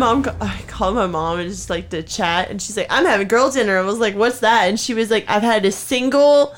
[0.00, 3.28] mom, I called my mom and just like to chat, and she's like, "I'm having
[3.28, 6.54] girl dinner." I was like, "What's that?" And she was like, "I've had a single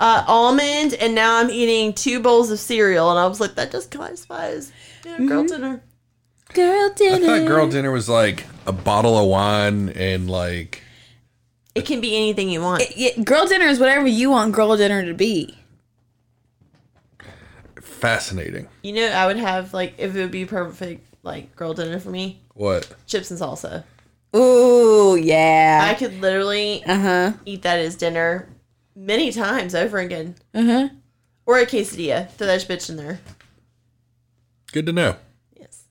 [0.00, 3.70] uh, almond, and now I'm eating two bowls of cereal." And I was like, "That
[3.70, 4.72] just classifies
[5.04, 5.82] yeah, girl dinner."
[6.54, 7.26] Girl I dinner.
[7.26, 10.82] thought girl dinner was like a bottle of wine and like
[11.74, 12.84] It can be anything you want.
[12.96, 15.58] Yeah, girl dinner is whatever you want girl dinner to be.
[17.80, 18.68] fascinating.
[18.82, 22.10] You know, I would have like if it would be perfect like girl dinner for
[22.10, 22.88] me, What?
[23.06, 23.84] chips and salsa.
[24.34, 25.86] Ooh, yeah.
[25.88, 27.32] I could literally Uh huh.
[27.44, 28.48] eat that as dinner
[28.94, 30.34] many times over again.
[30.54, 30.88] Uh huh.
[31.44, 32.30] Or a quesadilla.
[32.32, 33.20] Throw that bitch in there.
[34.72, 35.16] Good to know.
[35.54, 35.84] Yes.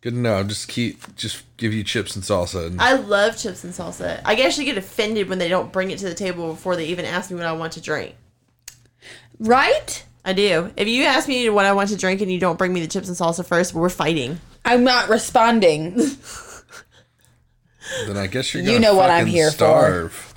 [0.00, 0.44] Good to know.
[0.44, 2.66] Just keep just give you chips and salsa.
[2.68, 4.20] And I love chips and salsa.
[4.24, 7.04] I actually get offended when they don't bring it to the table before they even
[7.04, 8.14] ask me what I want to drink.
[9.38, 10.04] Right?
[10.24, 10.72] I do.
[10.76, 12.86] If you ask me what I want to drink and you don't bring me the
[12.86, 14.40] chips and salsa first, we're fighting.
[14.68, 15.96] I'm not responding.
[18.06, 19.54] then I guess you're You gonna know what I'm fucking here for.
[19.56, 20.34] starve.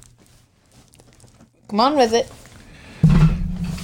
[1.67, 2.29] Come on with it.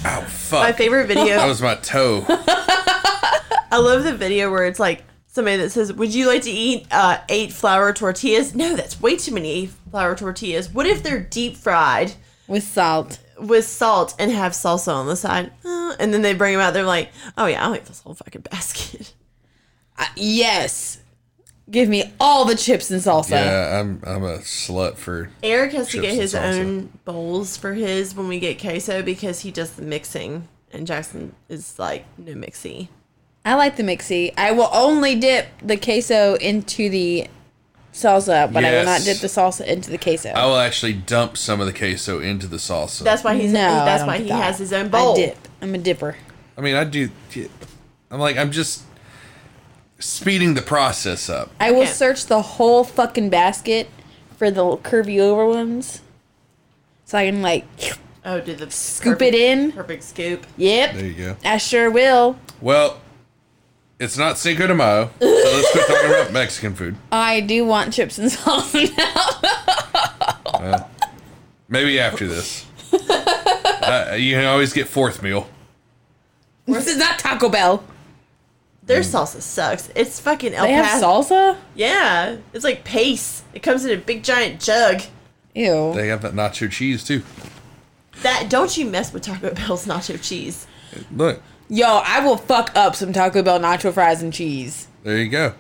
[0.06, 0.64] Oh fuck!
[0.64, 1.36] My favorite video.
[1.36, 2.24] That was my toe.
[2.30, 6.88] I love the video where it's like somebody that says, "Would you like to eat
[6.92, 10.70] uh, eight flour tortillas?" No, that's way too many flour tortillas.
[10.70, 12.14] What if they're deep fried
[12.48, 13.20] With salt.
[13.38, 15.52] with salt and have salsa on the side?
[15.66, 16.74] Uh, and then they bring them out.
[16.74, 19.14] They're like, "Oh yeah, I'll eat this whole fucking basket."
[20.16, 21.00] Yes.
[21.70, 23.32] Give me all the chips and salsa.
[23.32, 25.30] yeah, I'm I'm a slut for.
[25.44, 26.60] Eric has to get his salsa.
[26.62, 31.36] own bowls for his when we get queso because he does the mixing, and Jackson
[31.50, 32.88] is like no mixy.
[33.44, 34.34] I like the mixy.
[34.38, 37.28] I will only dip the queso into the
[37.94, 40.30] salsa, but I will not dip the salsa into the queso.
[40.30, 43.04] I will actually dump some of the queso into the salsa.
[43.04, 44.42] That's why he's no, that's why he that.
[44.42, 45.14] has his own bowl.
[45.14, 45.38] I dip.
[45.62, 46.16] I'm a dipper.
[46.58, 47.10] I mean, I do.
[48.10, 48.84] I'm like, I'm just
[50.00, 51.50] speeding the process up.
[51.60, 51.92] I will Okay.
[51.92, 53.90] search the whole fucking basket
[54.38, 56.02] for the curvy over ones,
[57.06, 57.66] so I can like
[58.26, 59.72] Oh, do the scoop perfect- it in.
[59.72, 60.46] Perfect scoop.
[60.58, 61.36] Yep, There you go.
[61.46, 62.38] I sure will.
[62.62, 63.00] Well,
[64.00, 66.96] it's not Cinco de Mayo, so let's quit talking about Mexican food.
[67.12, 68.96] I do want chips and salsa
[70.62, 70.88] now.
[71.70, 72.66] Maybe after this.
[72.94, 75.50] uh, you can always get fourth meal.
[76.66, 77.84] this is not Taco Bell.
[78.88, 79.06] Their mm.
[79.06, 79.90] salsa sucks.
[79.96, 81.06] It's fucking El They have Paso.
[81.06, 81.58] salsa.
[81.76, 83.44] Yeah, it's like paste.
[83.54, 85.04] It comes in a big giant jug.
[85.54, 85.94] Ew.
[85.94, 87.24] They have that nacho cheese too.
[88.24, 90.66] That don't you mess with Taco Bell's nacho cheese.
[91.12, 94.88] Look, Yo, I will fuck up some Taco Bell nacho fries and cheese.
[95.04, 95.54] there you go.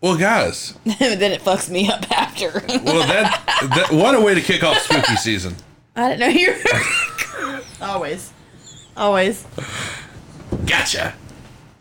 [0.00, 2.50] Well, guys, then it fucks me up after.
[2.84, 5.56] well that, that what a way to kick off spooky season.
[5.94, 7.60] I didn't know you were.
[7.82, 8.32] Always,
[8.94, 9.46] always.
[10.66, 11.14] Gotcha.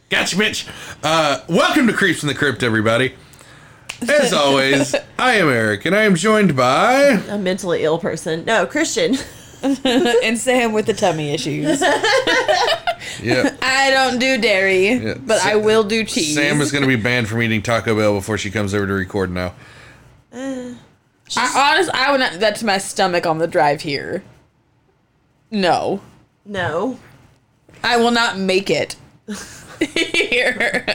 [0.10, 0.68] Gotcha, bitch.
[1.04, 3.14] Uh, welcome to Creeps in the Crypt, everybody.
[4.08, 7.02] As always, I am Eric, and I am joined by.
[7.30, 8.44] A mentally ill person.
[8.46, 9.16] No, Christian.
[9.62, 11.84] and Sam with the tummy issues.
[13.24, 16.36] Yeah, I don't do dairy, Yeah, but I will do cheese.
[16.36, 18.94] Sam is going to be banned from eating Taco Bell before she comes over to
[18.94, 19.54] record now.
[20.34, 20.76] I,
[21.36, 24.24] honest, I would not do that to my stomach on the drive here.
[25.52, 26.02] No,
[26.46, 27.00] No.
[27.84, 28.96] I will not make it.
[29.86, 30.86] Here.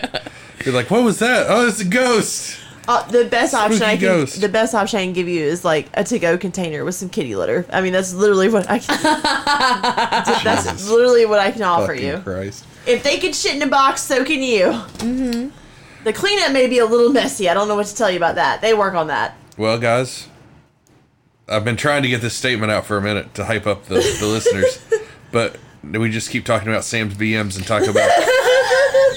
[0.65, 1.47] You're like, what was that?
[1.49, 2.59] Oh, it's a ghost.
[2.87, 4.41] Uh, the best option I can ghost.
[4.41, 7.09] the best option I can give you is like a to go container with some
[7.09, 7.65] kitty litter.
[7.72, 9.03] I mean, that's literally what I can.
[10.45, 10.91] that's Jesus.
[10.91, 12.19] literally what I can offer Fucking you.
[12.19, 12.66] Christ.
[12.86, 14.66] If they can shit in a box, so can you.
[14.66, 15.48] Mm-hmm.
[16.04, 17.48] The cleanup may be a little messy.
[17.48, 18.60] I don't know what to tell you about that.
[18.60, 19.34] They work on that.
[19.57, 20.28] Well, guys,
[21.48, 23.95] I've been trying to get this statement out for a minute to hype up the,
[23.95, 24.84] the listeners,
[25.33, 28.10] but we just keep talking about Sam's BMs and Taco Bell.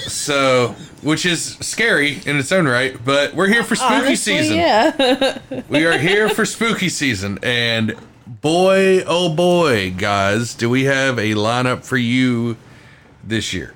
[0.06, 4.56] So, which is scary in its own right, but we're here for spooky Honestly, season.
[4.56, 5.38] yeah.
[5.68, 7.94] We are here for spooky season, and
[8.26, 12.56] boy, oh boy, guys, do we have a lineup for you
[13.24, 13.74] this year?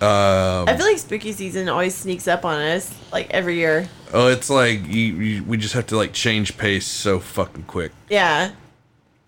[0.00, 3.88] Um, I feel like spooky season always sneaks up on us, like every year.
[4.12, 7.92] oh, it's like you, you, we just have to like change pace so fucking quick.
[8.10, 8.50] Yeah.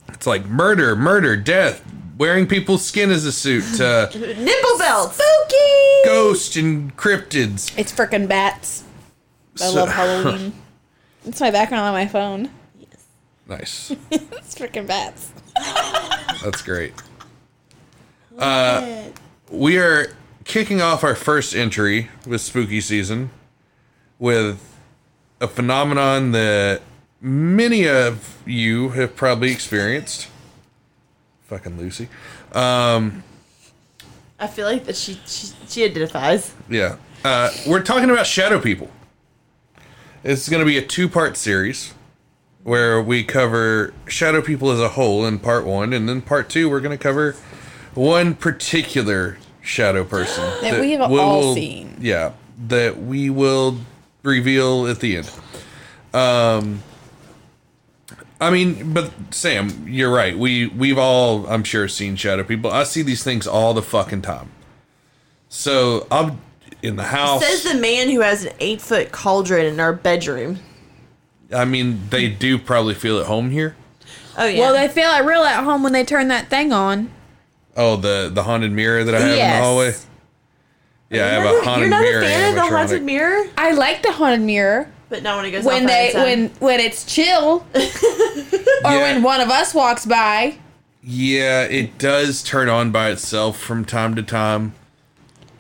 [0.09, 1.83] It's like murder, murder, death,
[2.19, 5.15] wearing people's skin as a suit, uh, Nipple belts.
[5.15, 5.55] Spooky.
[6.07, 7.77] Ghosts and cryptids.
[7.79, 8.85] It's frickin' bats.
[9.57, 10.53] I So- love Halloween.
[11.27, 12.51] It's my background on my phone.
[13.49, 13.91] Nice.
[14.13, 15.33] It's frickin' bats.
[16.43, 16.93] That's great.
[18.39, 19.05] Uh,
[19.51, 20.13] we are
[20.45, 23.31] kicking off our first entry with spooky season
[24.19, 24.61] with
[25.41, 26.83] a phenomenon that
[27.21, 30.29] many of you have probably experienced.
[31.47, 32.09] Fucking Lucy.
[32.53, 33.23] Um,
[34.39, 36.55] I feel like that she she, she identifies.
[36.69, 36.97] yeah.
[37.25, 38.89] Uh, we're talking about shadow people.
[40.23, 41.95] It's going to be a two part series
[42.63, 46.69] where we cover shadow people as a whole in part one, and then part two,
[46.69, 47.35] we're going to cover
[47.95, 51.97] one particular shadow person That we have we all seen.
[52.01, 52.33] Yeah,
[52.69, 53.79] that we will
[54.23, 55.31] reveal at the end.
[56.13, 56.83] Um,
[58.41, 60.37] I mean, but Sam, you're right.
[60.37, 62.71] We we've all, I'm sure, seen shadow people.
[62.71, 64.51] I see these things all the fucking time.
[65.49, 66.41] So I'm
[66.83, 67.43] in the house.
[67.45, 70.59] Says the man who has an eight foot cauldron in our bedroom.
[71.55, 73.77] I mean, they do probably feel at home here.
[74.37, 74.61] Oh yeah.
[74.61, 77.11] Well, they feel at real at home when they turn that thing on.
[77.77, 79.93] Oh, the the haunted mirror that I have in the hallway.
[81.09, 82.23] Yeah, I have a not- haunted You're not mirror.
[82.23, 85.51] a fan of the haunted mirror, I like the haunted mirror but not when it
[85.53, 87.81] goes when they by when when it's chill or
[88.85, 89.01] Yeah.
[89.03, 90.59] when one of us walks by.
[91.03, 94.75] Yeah, it does turn on by itself from time to time.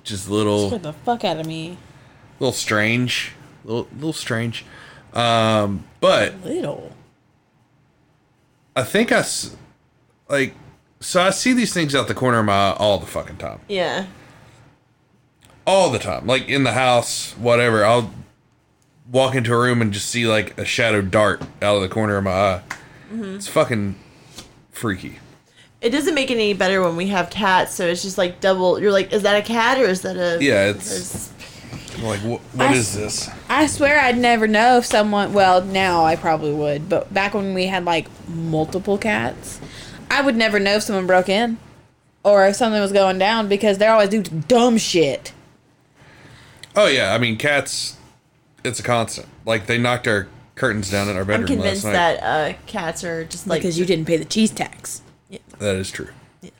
[0.02, 1.78] Just a little, Scared the fuck out of me.
[2.40, 3.32] little strange,
[3.64, 4.64] little, little strange.
[5.12, 6.93] Um, but Little.
[8.75, 9.56] I think I, s-
[10.28, 10.54] like,
[11.00, 13.60] so I see these things out the corner of my eye all the fucking time,
[13.69, 14.06] yeah.
[15.66, 16.26] all the time.
[16.26, 17.84] Like in the house, whatever.
[17.84, 18.10] I'll
[19.11, 22.17] walk into a room and just see like a shadow dart out of the corner
[22.17, 22.62] of my eye.
[23.12, 23.37] Mm-hmm.
[23.37, 23.97] It's fucking
[24.73, 25.19] freaky.
[25.81, 28.81] It doesn't make it any better when we have cats, so it's just like double.
[28.81, 30.43] You're like, is that a cat or is that a?
[30.43, 31.32] Yeah, it's-
[32.03, 33.31] Like, wh- what s- is this?
[33.49, 35.32] I swear I'd never know if someone.
[35.32, 39.61] Well, now I probably would, but back when we had like multiple cats,
[40.11, 41.56] I would never know if someone broke in
[42.23, 45.32] or if something was going down because they always do dumb shit.
[46.75, 47.95] Oh yeah, I mean cats.
[48.67, 49.29] It's a constant.
[49.45, 50.27] Like they knocked our
[50.57, 51.43] curtains down in our bedroom.
[51.43, 52.21] I'm bedroom convinced last night.
[52.21, 55.03] that uh, cats are just like because you didn't pay the cheese tax.
[55.59, 56.09] that is true.
[56.43, 56.53] Yes.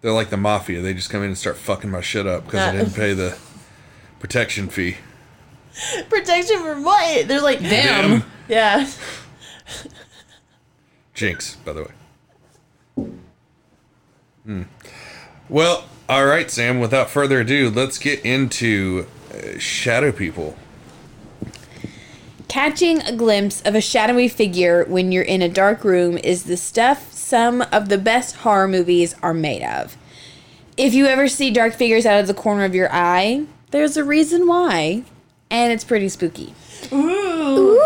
[0.00, 0.80] They're like the mafia.
[0.80, 3.12] They just come in and start fucking my shit up because I Uh, didn't pay
[3.12, 3.36] the
[4.20, 4.96] protection fee.
[6.08, 7.28] Protection from what?
[7.28, 8.10] They're like, Them.
[8.20, 8.24] Them.
[8.48, 8.88] yeah.
[11.14, 11.82] Jinx, by the
[12.96, 13.10] way.
[14.44, 14.62] Hmm.
[15.48, 16.78] Well, all right, Sam.
[16.80, 20.56] Without further ado, let's get into uh, shadow people.
[22.48, 26.56] Catching a glimpse of a shadowy figure when you're in a dark room is the
[26.56, 29.96] stuff some of the best horror movies are made of.
[30.76, 34.04] If you ever see dark figures out of the corner of your eye, there's a
[34.04, 35.02] reason why,
[35.50, 36.54] and it's pretty spooky.
[36.92, 37.82] Ooh.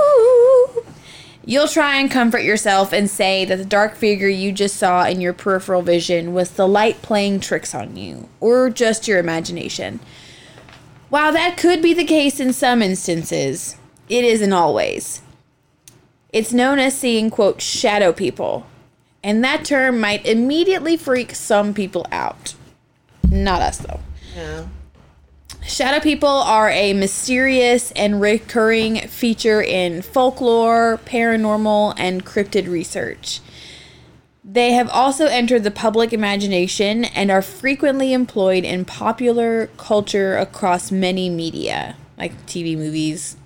[1.45, 5.21] You'll try and comfort yourself and say that the dark figure you just saw in
[5.21, 10.01] your peripheral vision was the light playing tricks on you, or just your imagination.
[11.09, 13.77] While that could be the case in some instances,
[14.11, 15.23] it isn't always.
[16.33, 18.67] It's known as seeing, quote, shadow people,
[19.23, 22.55] and that term might immediately freak some people out.
[23.31, 24.01] Not us, though.
[24.35, 24.67] Yeah.
[25.65, 33.41] Shadow people are a mysterious and recurring feature in folklore, paranormal, and cryptid research.
[34.43, 40.91] They have also entered the public imagination and are frequently employed in popular culture across
[40.91, 43.37] many media, like TV, movies,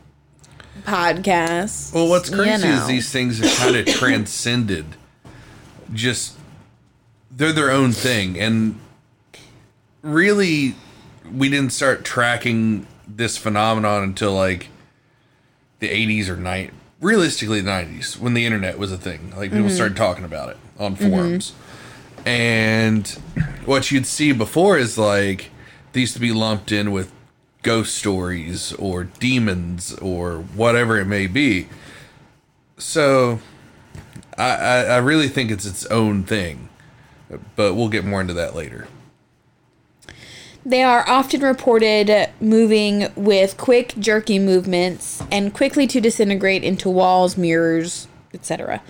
[0.84, 1.92] podcasts.
[1.92, 4.84] Well, what's you crazy is these things have kind of transcended.
[5.92, 6.36] Just
[7.30, 8.78] they're their own thing, and
[10.02, 10.74] really,
[11.32, 14.68] we didn't start tracking this phenomenon until like
[15.80, 16.72] the '80s or night.
[17.00, 19.32] Realistically, the '90s when the internet was a thing.
[19.36, 19.74] Like people mm-hmm.
[19.74, 21.10] started talking about it on mm-hmm.
[21.10, 21.52] forums,
[22.24, 23.06] and
[23.64, 25.50] what you'd see before is like
[25.92, 27.12] these to be lumped in with
[27.64, 31.66] ghost stories or demons or whatever it may be.
[32.78, 33.40] So
[34.38, 36.68] I, I, I really think it's its own thing.
[37.56, 38.87] But we'll get more into that later.
[40.66, 47.37] They are often reported moving with quick, jerky movements and quickly to disintegrate into walls,
[47.37, 48.83] mirrors, etc.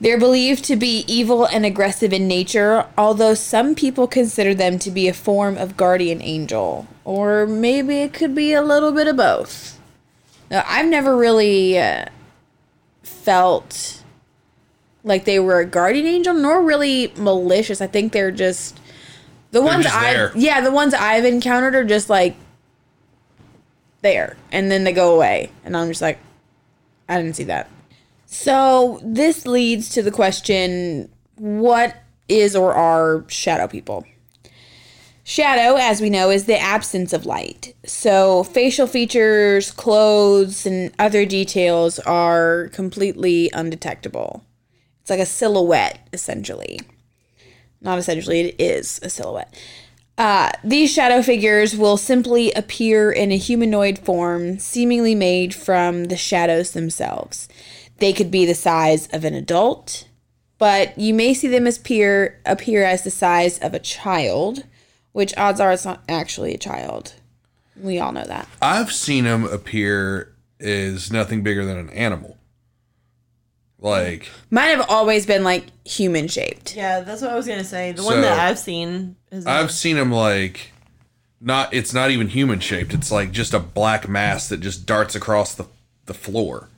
[0.00, 4.90] They're believed to be evil and aggressive in nature, although some people consider them to
[4.90, 6.86] be a form of guardian angel.
[7.04, 9.78] Or maybe it could be a little bit of both.
[10.50, 12.06] Now, I've never really uh,
[13.02, 14.02] felt
[15.04, 17.82] like they were a guardian angel, nor really malicious.
[17.82, 18.80] I think they're just
[19.50, 22.36] the ones I yeah the ones I've encountered are just like
[24.02, 26.18] there, and then they go away, and I'm just like,
[27.08, 27.68] I didn't see that.
[28.32, 31.96] So this leads to the question: What
[32.28, 34.04] is or are shadow people?
[35.24, 37.74] Shadow, as we know, is the absence of light.
[37.84, 44.44] So facial features, clothes, and other details are completely undetectable.
[45.00, 46.80] It's like a silhouette, essentially.
[47.80, 49.54] Not essentially, it is a silhouette.
[50.16, 56.16] Uh, these shadow figures will simply appear in a humanoid form, seemingly made from the
[56.16, 57.48] shadows themselves.
[58.00, 60.08] They could be the size of an adult,
[60.58, 64.64] but you may see them as appear appear as the size of a child,
[65.12, 67.14] which odds are it's not actually a child.
[67.80, 68.48] We all know that.
[68.60, 72.36] I've seen them appear as nothing bigger than an animal.
[73.78, 76.76] Like Mine have always been like human shaped.
[76.76, 77.92] Yeah, that's what I was gonna say.
[77.92, 80.72] The So- one that I've seen is I've seen them like
[81.40, 82.92] not it's not even human shaped.
[82.92, 85.66] It's like just a black mass that just darts across the
[86.06, 86.68] the floor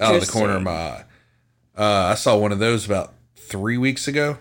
[0.00, 1.04] out of the corner of my eye.
[1.76, 4.38] Uh, I saw one of those about three weeks ago.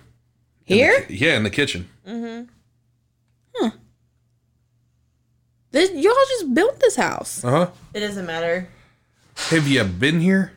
[0.66, 1.06] Here?
[1.10, 1.90] Yeah, in the kitchen.
[2.08, 2.44] mm-hmm
[5.72, 7.44] This, y'all just built this house.
[7.44, 7.70] Uh huh.
[7.94, 8.68] it doesn't matter.
[9.50, 10.54] Have you been here?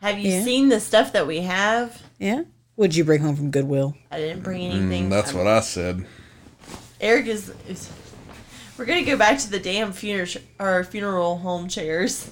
[0.00, 0.44] Have you Yeah.
[0.44, 2.00] seen the stuff that we have?
[2.18, 2.42] Yeah.
[2.76, 3.96] What'd you bring home from Goodwill?
[4.10, 5.06] I didn't bring anything.
[5.08, 6.06] Mm, that's I'm- what I said.
[7.00, 7.90] Eric is, is.
[8.78, 10.28] We're gonna go back to the damn funeral
[10.60, 12.30] or funeral home chairs.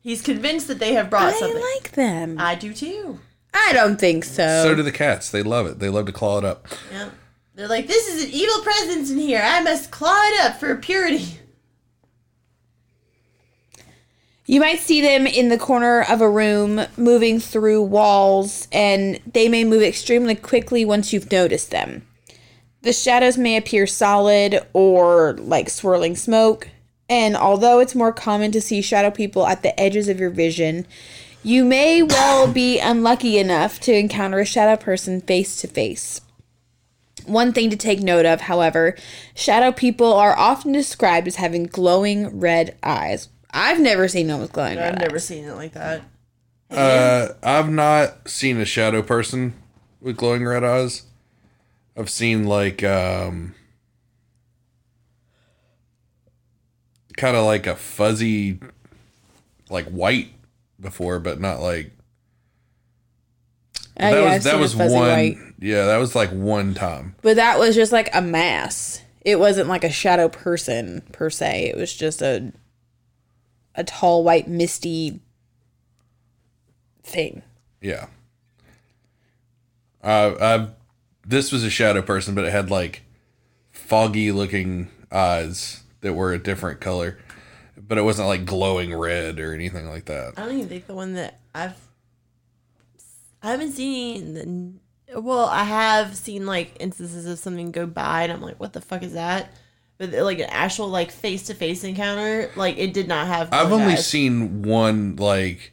[0.00, 1.48] He's convinced that they have brought something.
[1.48, 1.74] I something.
[1.74, 2.36] like them.
[2.38, 3.20] I do too.
[3.52, 4.62] I don't think so.
[4.62, 5.30] So do the cats.
[5.30, 5.78] They love it.
[5.78, 6.66] They love to claw it up.
[6.90, 7.10] Yeah.
[7.54, 9.42] They're like, this is an evil presence in here.
[9.44, 11.38] I must claw it up for purity.
[14.46, 19.48] You might see them in the corner of a room moving through walls, and they
[19.48, 22.06] may move extremely quickly once you've noticed them.
[22.82, 26.68] The shadows may appear solid or like swirling smoke,
[27.10, 30.86] and although it's more common to see shadow people at the edges of your vision,
[31.42, 36.20] you may well be unlucky enough to encounter a shadow person face to face.
[37.26, 38.96] One thing to take note of, however,
[39.34, 43.28] shadow people are often described as having glowing red eyes.
[43.50, 46.02] I've never seen them with glowing red I've never seen it like that.
[46.70, 49.54] Uh, I've not seen a shadow person
[50.00, 51.02] with glowing red eyes.
[51.96, 53.56] I've seen like um
[57.20, 58.58] kind of like a fuzzy
[59.68, 60.30] like white
[60.80, 61.92] before, but not like
[64.02, 65.36] Oh, that yeah, I've was that was one white.
[65.58, 67.14] yeah, that was like one time.
[67.20, 69.02] But that was just like a mass.
[69.20, 71.66] It wasn't like a shadow person per se.
[71.68, 72.52] It was just a
[73.74, 75.20] a tall white misty
[77.02, 77.42] thing.
[77.82, 78.06] Yeah.
[80.02, 80.70] Uh, I've
[81.26, 83.02] this was a shadow person, but it had like
[83.70, 87.18] foggy looking eyes that were a different color,
[87.76, 90.34] but it wasn't like glowing red or anything like that.
[90.36, 91.76] I don't even think the one that I've.
[93.42, 95.20] I haven't seen the.
[95.20, 98.80] Well, I have seen like instances of something go by, and I'm like, "What the
[98.80, 99.52] fuck is that?"
[99.98, 103.52] But like an actual like face to face encounter, like it did not have.
[103.52, 104.06] I've only eyes.
[104.06, 105.72] seen one like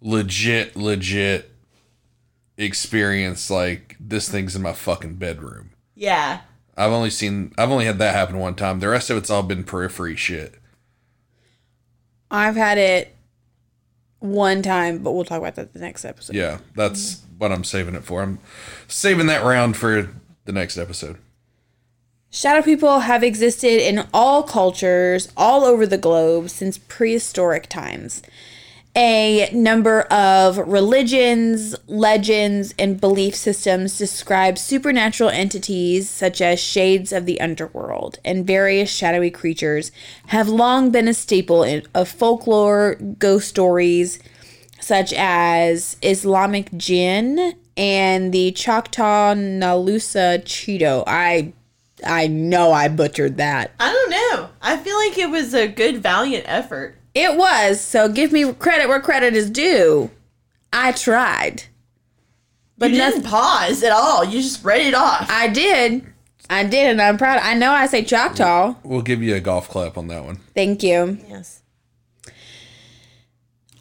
[0.00, 1.50] legit, legit
[2.56, 3.50] experience.
[3.50, 5.70] Like this thing's in my fucking bedroom.
[5.94, 6.40] Yeah,
[6.78, 7.52] I've only seen.
[7.58, 8.78] I've only had that happen one time.
[8.78, 10.54] The rest of it's all been periphery shit.
[12.30, 13.16] I've had it
[14.20, 16.36] one time, but we'll talk about that the next episode.
[16.36, 18.22] Yeah, that's what I'm saving it for.
[18.22, 18.38] I'm
[18.86, 20.08] saving that round for
[20.44, 21.18] the next episode.
[22.30, 28.22] Shadow people have existed in all cultures all over the globe since prehistoric times.
[28.96, 37.24] A number of religions, legends, and belief systems describe supernatural entities such as shades of
[37.24, 39.92] the underworld, and various shadowy creatures
[40.28, 44.18] have long been a staple in, of folklore, ghost stories,
[44.80, 51.04] such as Islamic jinn and the Choctaw Nalusa Chito.
[51.06, 51.52] I
[52.04, 53.72] I know I butchered that.
[53.80, 54.50] I don't know.
[54.60, 56.97] I feel like it was a good, valiant effort.
[57.18, 60.12] It was, so give me credit where credit is due.
[60.72, 61.64] I tried.
[62.76, 64.24] But But you didn't pause at all.
[64.24, 65.26] You just read it off.
[65.28, 66.06] I did.
[66.48, 67.40] I did, and I'm proud.
[67.42, 68.76] I know I say Choctaw.
[68.84, 70.36] We'll give you a golf clap on that one.
[70.54, 71.18] Thank you.
[71.28, 71.60] yes.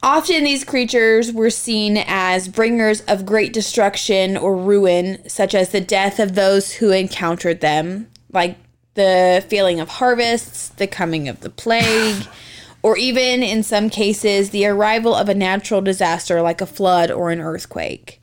[0.02, 5.82] Often these creatures were seen as bringers of great destruction or ruin, such as the
[5.82, 8.58] death of those who encountered them, like
[8.96, 12.26] the failing of harvests, the coming of the plague,
[12.84, 17.32] or even in some cases, the arrival of a natural disaster like a flood or
[17.32, 18.22] an earthquake.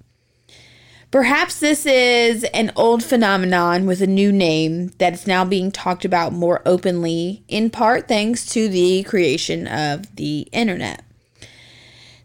[1.10, 6.04] Perhaps this is an old phenomenon with a new name that is now being talked
[6.04, 11.04] about more openly, in part thanks to the creation of the internet.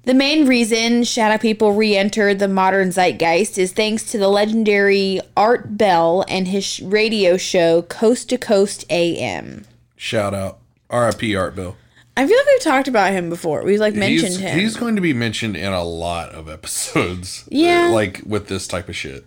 [0.05, 5.21] The main reason Shadow People re entered the modern zeitgeist is thanks to the legendary
[5.37, 9.65] Art Bell and his radio show Coast to Coast AM.
[9.97, 10.61] Shout out.
[10.89, 11.35] R.I.P.
[11.35, 11.75] Art Bell.
[12.19, 13.63] I feel like we've talked about him before.
[13.63, 14.59] We've like mentioned he's, him.
[14.59, 17.47] He's going to be mentioned in a lot of episodes.
[17.47, 17.87] Yeah.
[17.87, 19.23] uh, like with this type of shit.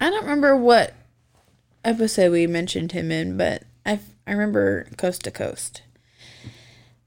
[0.00, 0.92] I don't remember what
[1.84, 5.82] episode we mentioned him in, but I I remember Coast to Coast.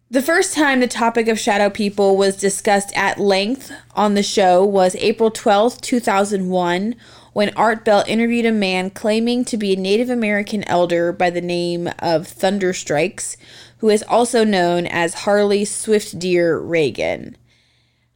[0.10, 4.64] The first time the topic of shadow people was discussed at length on the show
[4.64, 6.96] was April 12th, 2001,
[7.36, 11.42] when Art Bell interviewed a man claiming to be a Native American elder by the
[11.42, 13.36] name of Thunderstrikes,
[13.80, 17.36] who is also known as Harley Swift Deer Reagan.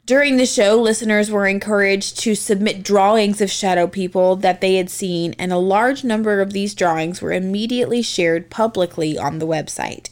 [0.06, 4.90] During the show, listeners were encouraged to submit drawings of shadow people that they had
[4.90, 10.12] seen, and a large number of these drawings were immediately shared publicly on the website.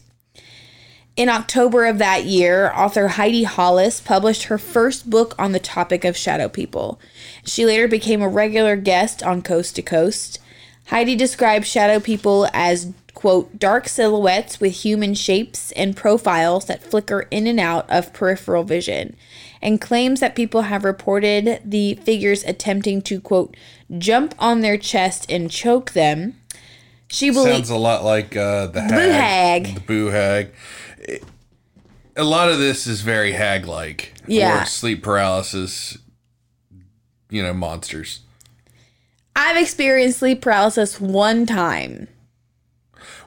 [1.18, 6.04] In October of that year, author Heidi Hollis published her first book on the topic
[6.04, 7.00] of shadow people.
[7.44, 10.38] She later became a regular guest on Coast to Coast.
[10.90, 17.26] Heidi described shadow people as, quote, dark silhouettes with human shapes and profiles that flicker
[17.32, 19.16] in and out of peripheral vision,
[19.60, 23.56] and claims that people have reported the figures attempting to, quote,
[23.98, 26.37] jump on their chest and choke them.
[27.10, 27.52] She believes.
[27.56, 28.90] Sounds a lot like uh, the hag.
[28.90, 29.74] boo hag.
[29.74, 30.50] The boo hag.
[30.98, 31.24] It-
[32.16, 34.12] a lot of this is very hag like.
[34.26, 34.62] Yeah.
[34.62, 35.96] Or sleep paralysis,
[37.30, 38.20] you know, monsters.
[39.36, 42.08] I've experienced sleep paralysis one time.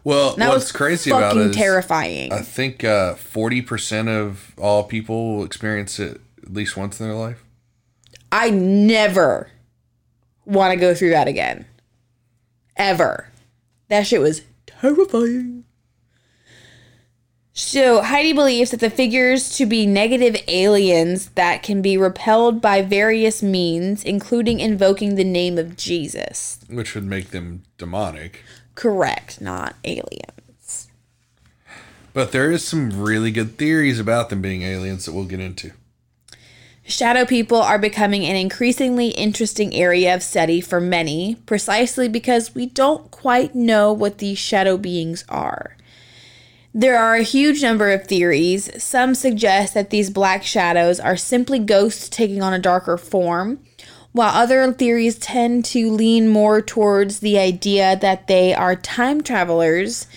[0.04, 2.34] Well, That what's was crazy about it is terrifying.
[2.34, 7.16] I think uh, 40% of all people will experience it at least once in their
[7.16, 7.44] life.
[8.32, 9.50] I never
[10.46, 11.66] want to go through that again.
[12.76, 13.28] Ever.
[13.92, 15.66] That shit was terrifying.
[17.52, 22.84] So, Heidi believes that the figures to be negative aliens that can be repelled by
[22.84, 26.62] various means, including invoking the name of Jesus.
[26.70, 28.46] Which would make them demonic.
[28.76, 30.88] Correct, not aliens.
[32.14, 35.74] But there is some really good theories about them being aliens that we'll get into.
[36.84, 42.66] Shadow people are becoming an increasingly interesting area of study for many, precisely because we
[42.66, 45.78] don't quite know what these shadow beings are.
[46.74, 48.70] There are a huge number of theories.
[48.82, 53.60] Some suggest that these black shadows are simply ghosts taking on a darker form,
[54.14, 60.08] while other theories tend to lean more towards the idea that they are time travelers,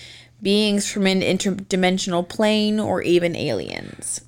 [0.41, 4.21] beings from an interdimensional plane, or even aliens.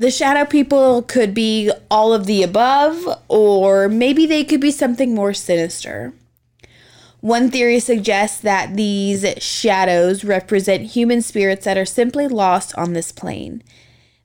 [0.00, 5.14] The shadow people could be all of the above, or maybe they could be something
[5.14, 6.14] more sinister.
[7.20, 13.12] One theory suggests that these shadows represent human spirits that are simply lost on this
[13.12, 13.62] plane.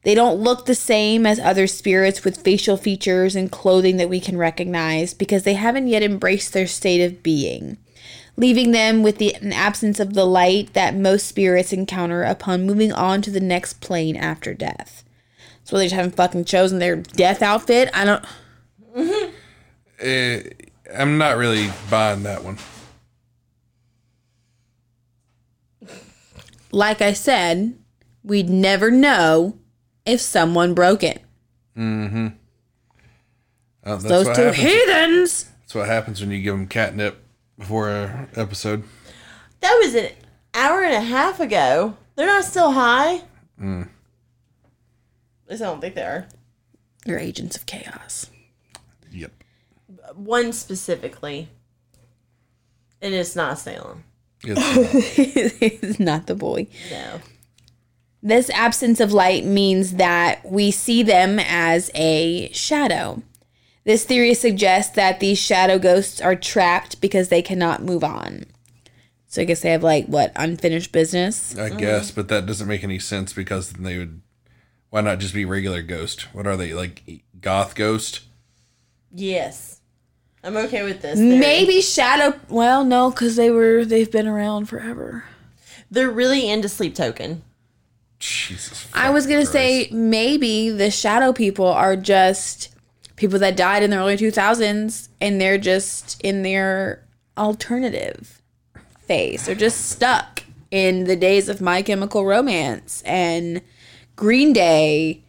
[0.04, 4.22] They don't look the same as other spirits with facial features and clothing that we
[4.22, 7.78] can recognize because they haven't yet embraced their state of being,
[8.38, 12.94] leaving them with the, an absence of the light that most spirits encounter upon moving
[12.94, 15.05] on to the next plane after death.
[15.65, 17.89] So they just haven't fucking chosen their death outfit.
[17.93, 18.23] I don't.
[19.99, 20.43] Eh,
[20.93, 22.58] I'm not really buying that one.
[26.71, 27.78] Like I said,
[28.23, 29.58] we'd never know
[30.06, 31.21] if someone broke it.
[31.78, 32.30] Uh,
[33.84, 34.58] that's, Those two happens.
[34.58, 35.43] heathens.
[35.62, 37.23] that's what happens when you give them catnip
[37.58, 38.84] before a episode.
[39.62, 40.10] That was an
[40.54, 41.95] hour and a half ago.
[42.15, 43.21] They're not still high.
[43.62, 43.88] At
[45.50, 46.28] least I don't think they are.
[47.06, 48.30] They're agents of chaos.
[49.12, 49.32] Yep.
[50.16, 51.50] One specifically.
[53.02, 54.04] And it's not Salem.
[54.44, 55.18] It's,
[55.62, 56.68] it's not the boy.
[56.90, 57.22] No.
[58.24, 63.22] This absence of light means that we see them as a shadow.
[63.84, 68.46] This theory suggests that these shadow ghosts are trapped because they cannot move on.
[69.28, 71.56] So I guess they have like what unfinished business.
[71.58, 74.22] I guess, but that doesn't make any sense because then they would.
[74.89, 76.34] Why not just be regular ghost?
[76.34, 77.24] What are they like?
[77.41, 78.21] Goth ghost?
[79.13, 79.82] Yes.
[80.43, 81.17] I'm okay with this.
[81.17, 81.39] theory.
[81.39, 82.39] Maybe shadow.
[82.50, 85.26] Well, no, because they were they've been around forever.
[85.89, 87.43] They're really into Sleep Token.
[88.19, 88.88] Jesus.
[88.93, 92.74] I was gonna fucking say maybe the shadow people are just
[93.15, 97.04] people that died in the early 2000s and they're just in their
[97.38, 98.41] alternative
[99.00, 99.45] phase.
[99.45, 103.62] They're just stuck in the days of My Chemical Romance and
[104.15, 105.21] Green Day.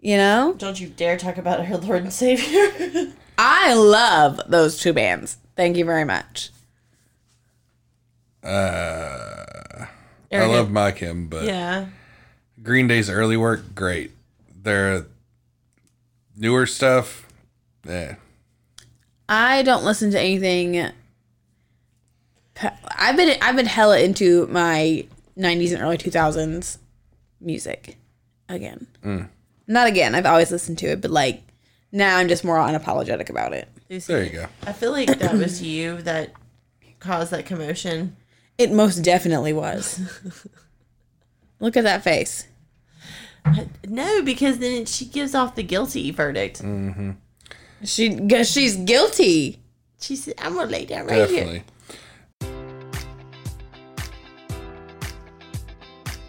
[0.00, 3.12] You know, Don't you dare talk about her Lord and Savior.
[3.38, 5.38] I love those two bands.
[5.56, 6.50] Thank you very much.
[8.42, 9.88] Christ.
[10.32, 11.86] I love my Kim, but Yeah.
[12.62, 14.12] Green Day's early work, great.
[14.62, 15.06] Their
[16.36, 17.26] newer stuff,
[17.88, 18.14] eh.
[19.28, 20.90] I don't listen to anything.
[22.54, 26.78] pa- I've been I've been hella into my '90s and early 2000s
[27.40, 27.96] music
[28.48, 28.86] again.
[29.04, 29.28] Mm.
[29.66, 30.14] Not again.
[30.14, 31.42] I've always listened to it, but like
[31.92, 33.68] now I'm just more unapologetic about it.
[33.90, 34.46] Lucy, There you go.
[34.66, 36.32] I feel like that was you that
[37.00, 38.16] caused that commotion.
[38.58, 40.00] It most definitely was.
[41.60, 42.46] Look at that face.
[43.86, 46.62] No, because then she gives off the guilty verdict.
[46.62, 47.12] Mm-hmm.
[47.84, 49.60] She cause she's guilty.
[50.00, 51.62] She said, "I'm gonna lay down right here."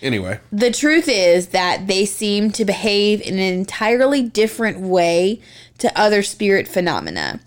[0.00, 5.40] Anyway, The truth is that they seem to behave in an entirely different way
[5.78, 7.40] to other spirit phenomena.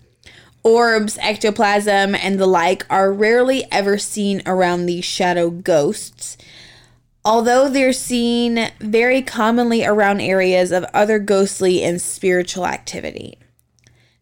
[0.62, 6.36] Orbs, ectoplasm, and the like are rarely ever seen around these shadow ghosts,
[7.24, 13.38] although they're seen very commonly around areas of other ghostly and spiritual activity.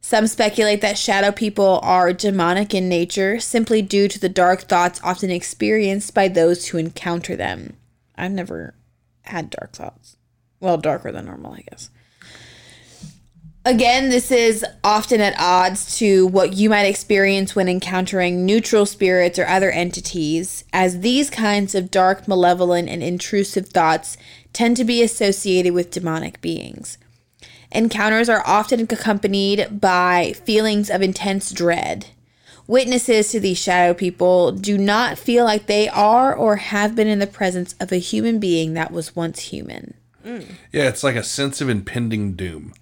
[0.01, 5.01] Some speculate that shadow people are demonic in nature simply due to the dark thoughts
[5.05, 7.77] often experienced by those who encounter them.
[8.21, 8.75] I've never
[9.23, 10.17] had dark thoughts.
[10.61, 11.91] Well, darker than normal, I guess.
[13.65, 19.39] Again, this is often at odds to what you might experience when encountering neutral spirits
[19.39, 24.17] or other entities, as these kinds of dark, malevolent, and intrusive thoughts
[24.55, 26.97] tend to be associated with demonic beings.
[27.71, 32.07] Encounters are often accompanied by feelings of intense dread.
[32.71, 37.19] Witnesses to these shadow people do not feel like they are or have been in
[37.19, 39.95] the presence of a human being that was once human.
[40.25, 40.47] Mm.
[40.73, 42.73] yeah, it's like a sense of impending doom.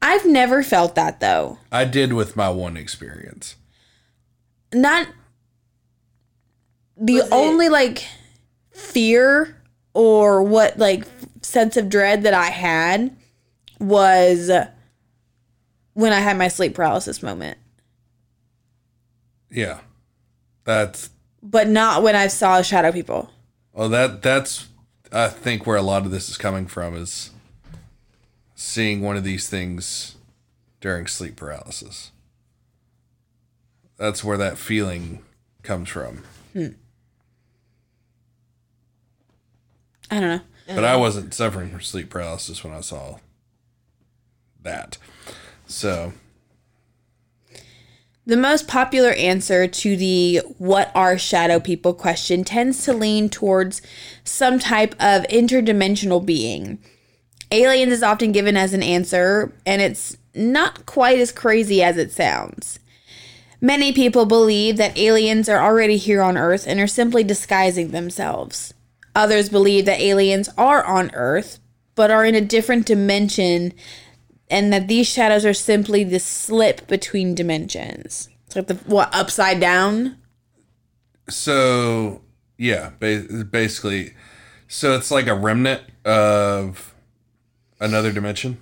[0.00, 1.58] I've never felt that though.
[1.70, 3.56] I did with my one experience.
[4.72, 5.08] Not
[6.96, 8.06] the Was it- only like
[8.70, 9.60] fear
[9.92, 11.04] or what like
[11.42, 13.14] sense of dread that I had
[13.78, 14.50] was
[15.92, 17.58] when I had my sleep paralysis moment,
[19.50, 19.80] Yeah.
[20.64, 21.10] That's
[21.42, 23.30] but not when I saw shadow people.
[23.72, 24.68] well that that's
[25.12, 27.30] I think where a lot of this is coming from is
[28.54, 30.16] seeing one of these things
[30.80, 32.10] during sleep paralysis.
[33.96, 35.22] That's where that feeling
[35.62, 36.22] comes from.
[36.52, 36.68] Hmm.
[40.10, 40.40] I don't know.
[40.74, 43.18] But I wasn't suffering from sleep paralysis when I saw
[44.62, 44.98] that.
[45.66, 46.12] So,
[48.28, 53.80] The most popular answer to the what are shadow people question tends to lean towards
[54.24, 56.80] some type of interdimensional being.
[57.52, 62.10] Aliens is often given as an answer, and it's not quite as crazy as it
[62.10, 62.80] sounds.
[63.60, 68.74] Many people believe that aliens are already here on Earth and are simply disguising themselves.
[69.14, 71.60] Others believe that aliens are on Earth,
[71.94, 73.72] but are in a different dimension
[74.50, 78.28] and that these shadows are simply the slip between dimensions.
[78.46, 80.16] It's like the what upside down.
[81.28, 82.22] so
[82.58, 84.14] yeah, ba- basically,
[84.68, 86.94] so it's like a remnant of
[87.80, 88.60] another dimension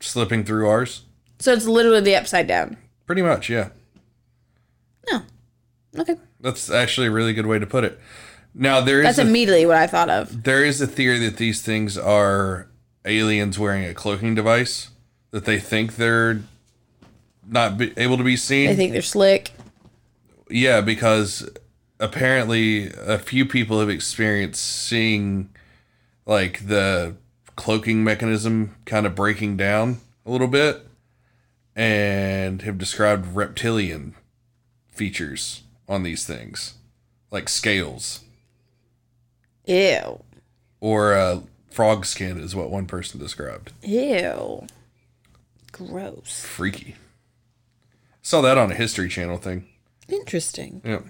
[0.00, 1.02] slipping through ours.
[1.38, 2.76] So it's literally the upside down.
[3.06, 3.70] Pretty much, yeah.
[5.10, 5.22] No,
[5.98, 7.98] okay, That's actually a really good way to put it.
[8.54, 10.42] Now there is that's a, immediately what I thought of.
[10.44, 12.68] there is a theory that these things are
[13.04, 14.90] aliens wearing a cloaking device
[15.30, 16.42] that they think they're
[17.46, 18.70] not be, able to be seen.
[18.70, 19.50] I think they're slick.
[20.48, 21.48] Yeah, because
[21.98, 25.50] apparently a few people have experienced seeing
[26.26, 27.16] like the
[27.56, 30.86] cloaking mechanism kind of breaking down a little bit
[31.74, 34.14] and have described reptilian
[34.88, 36.74] features on these things
[37.30, 38.20] like scales
[39.66, 40.22] Ew.
[40.80, 41.40] or uh,
[41.72, 44.66] frog skin is what one person described Ew.
[45.72, 46.44] Gross.
[46.44, 46.96] freaky
[48.20, 49.66] saw that on a history channel thing
[50.08, 50.82] Interesting.
[50.84, 51.00] yeah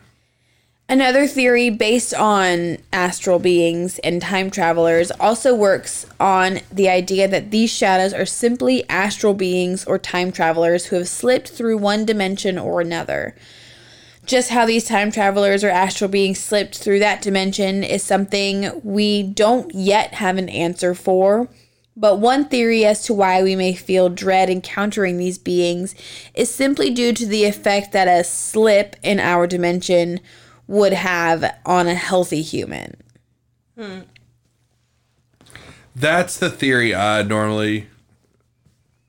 [0.89, 7.51] Another theory based on astral beings and time travelers also works on the idea that
[7.51, 12.59] these shadows are simply astral beings or time travelers who have slipped through one dimension
[12.59, 13.35] or another.
[14.25, 19.23] Just how these time travelers or astral beings slipped through that dimension is something we
[19.23, 21.49] don't yet have an answer for.
[21.97, 25.95] But one theory as to why we may feel dread encountering these beings
[26.35, 30.21] is simply due to the effect that a slip in our dimension
[30.67, 32.97] would have on a healthy human.
[33.77, 34.01] Hmm.
[35.95, 37.89] That's the theory I normally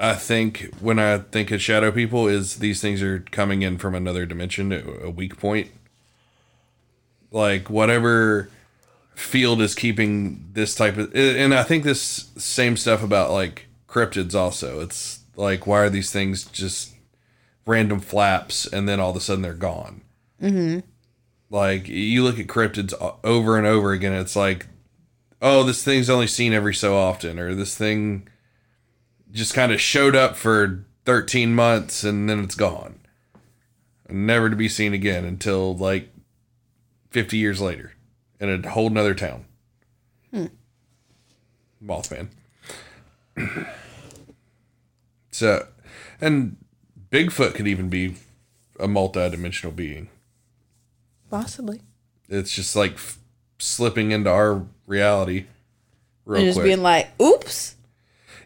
[0.03, 3.95] I think when I think of shadow people is these things are coming in from
[3.95, 5.71] another dimension, a weak point.
[7.31, 8.49] Like whatever
[9.15, 14.35] field is keeping this type of and I think this same stuff about like cryptids
[14.35, 14.81] also.
[14.81, 16.93] It's like why are these things just
[17.65, 20.01] random flaps and then all of a sudden they're gone?
[20.41, 20.79] Mm-hmm.
[21.49, 24.67] Like you look at cryptids over and over again, it's like
[25.41, 28.27] oh, this thing's only seen every so often, or this thing
[29.33, 32.99] just kind of showed up for 13 months and then it's gone.
[34.09, 36.09] Never to be seen again until like
[37.09, 37.93] 50 years later
[38.39, 39.45] in a whole nother town.
[40.31, 40.45] Hmm.
[41.83, 42.27] Mothman.
[45.31, 45.67] so,
[46.21, 46.57] and
[47.11, 48.15] Bigfoot could even be
[48.79, 50.09] a multi-dimensional being.
[51.29, 51.81] Possibly.
[52.29, 53.19] It's just like f-
[53.59, 55.45] slipping into our reality
[56.25, 56.65] real And just quick.
[56.65, 57.75] being like, oops.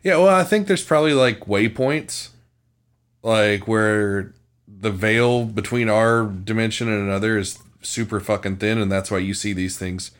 [0.07, 2.29] Yeah, well, I think there's probably like waypoints,
[3.23, 4.33] like where
[4.65, 9.33] the veil between our dimension and another is super fucking thin, and that's why you
[9.33, 10.11] see these things.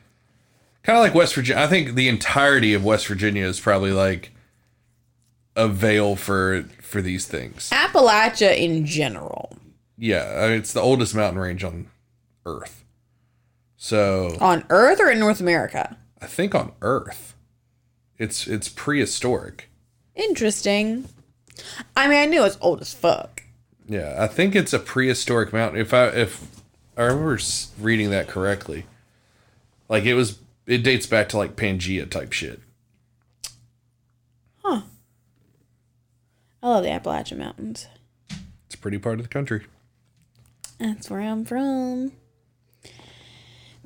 [0.83, 1.63] Kind of like West Virginia.
[1.63, 4.31] I think the entirety of West Virginia is probably like
[5.55, 7.69] a veil for for these things.
[7.69, 9.57] Appalachia in general.
[9.97, 11.87] Yeah, I mean, it's the oldest mountain range on
[12.45, 12.83] Earth.
[13.77, 15.95] So On Earth or in North America?
[16.21, 17.35] I think on Earth,
[18.17, 19.66] it's it's prehistoric.
[20.17, 21.07] Interesting.
[21.95, 23.43] I mean, I knew it's old as fuck.
[23.87, 25.79] Yeah, I think it's a prehistoric mountain.
[25.79, 26.61] If I if
[26.97, 27.39] I remember
[27.79, 28.85] reading that correctly,
[29.87, 32.59] like it was, it dates back to like Pangea type shit.
[34.63, 34.81] Huh.
[36.61, 37.87] I love the Appalachian Mountains.
[38.65, 39.65] It's a pretty part of the country.
[40.79, 42.11] That's where I'm from.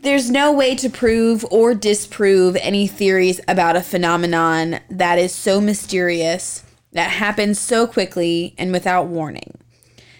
[0.01, 5.61] There's no way to prove or disprove any theories about a phenomenon that is so
[5.61, 9.59] mysterious, that happens so quickly and without warning.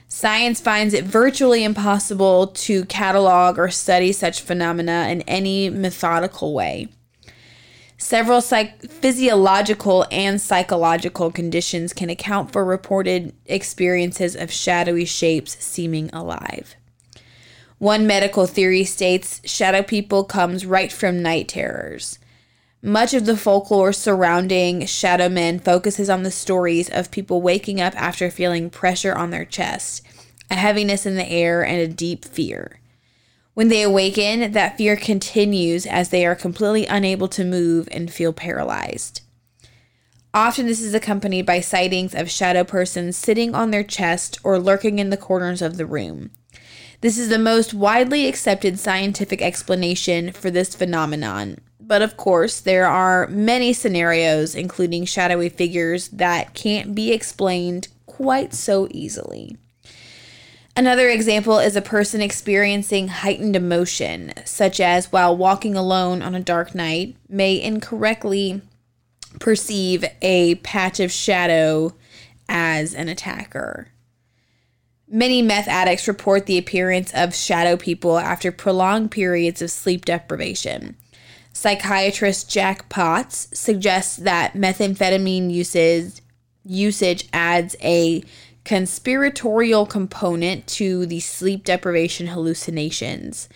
[0.08, 6.88] Science finds it virtually impossible to catalog or study such phenomena in any methodical way.
[7.98, 16.12] Several psych- physiological and psychological conditions can account for reported experiences of shadowy shapes seeming
[16.14, 16.76] alive.
[17.82, 22.20] One medical theory states shadow people comes right from night terrors.
[22.84, 28.00] Much of the folklore surrounding shadow men focuses on the stories of people waking up
[28.00, 30.04] after feeling pressure on their chest,
[30.52, 32.80] a heaviness in the air, and a deep fear.
[33.56, 38.32] When they awaken, that fear continues as they are completely unable to move and feel
[38.32, 39.22] paralyzed.
[40.36, 45.00] Often, this is accompanied by sightings of shadow persons sitting on their chest or lurking
[45.00, 46.30] in the corners of the room.
[47.02, 51.58] This is the most widely accepted scientific explanation for this phenomenon.
[51.80, 58.54] But of course, there are many scenarios, including shadowy figures, that can't be explained quite
[58.54, 59.58] so easily.
[60.78, 66.40] Another example is a person experiencing heightened emotion, such as while walking alone on a
[66.40, 68.62] dark night, may incorrectly
[69.40, 71.94] perceive a patch of shadow
[72.48, 73.88] as an attacker.
[75.14, 80.96] Many meth addicts report the appearance of shadow people after prolonged periods of sleep deprivation.
[81.52, 86.22] Psychiatrist Jack Potts suggests that methamphetamine usage
[86.64, 88.24] usage adds a
[88.64, 93.50] conspiratorial component to the sleep deprivation hallucinations.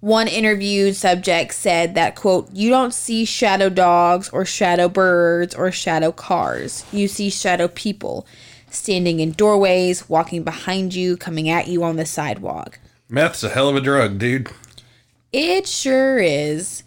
[0.00, 5.70] One interviewed subject said that, quote, you don't see shadow dogs or shadow birds or
[5.70, 6.84] shadow cars.
[6.92, 8.26] You see shadow people
[8.70, 12.78] standing in doorways, walking behind you, coming at you on the sidewalk.
[13.08, 14.50] Meth's a hell of a drug, dude.
[15.32, 16.82] It sure is.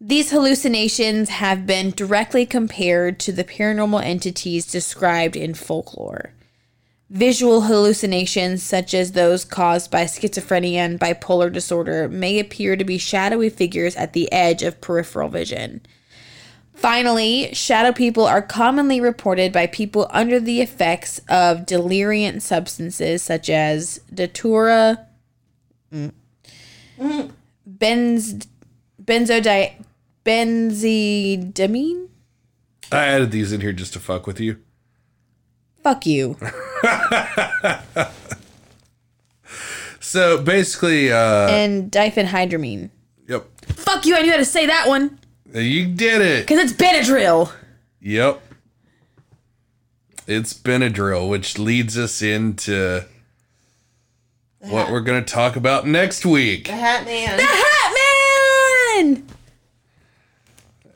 [0.00, 6.32] These hallucinations have been directly compared to the paranormal entities described in folklore.
[7.10, 12.98] Visual hallucinations, such as those caused by schizophrenia and bipolar disorder, may appear to be
[12.98, 15.80] shadowy figures at the edge of peripheral vision.
[16.74, 23.48] Finally, shadow people are commonly reported by people under the effects of deliriant substances such
[23.48, 25.06] as datura,
[25.92, 26.12] mm,
[27.66, 28.46] benz,
[29.02, 29.72] benzodi,
[30.24, 32.08] benzydamine.
[32.92, 34.58] I added these in here just to fuck with you.
[35.82, 36.36] Fuck you.
[40.14, 42.90] So basically, uh, and diphenhydramine.
[43.26, 45.18] yep, Fuck you, I knew how to say that one.
[45.58, 46.46] You did it.
[46.46, 47.52] Because it's Benadryl.
[48.00, 48.40] Yep.
[50.26, 53.04] It's Benadryl, which leads us into
[54.60, 56.66] what we're going to talk about next week.
[56.66, 57.36] The Hat Man.
[57.36, 59.26] The Hat Man!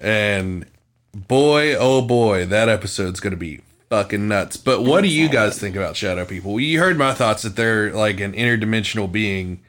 [0.01, 0.67] And
[1.13, 4.57] boy, oh boy, that episode's going to be fucking nuts.
[4.57, 6.59] But what do you guys think about shadow people?
[6.61, 9.61] You heard my thoughts that they're like an interdimensional being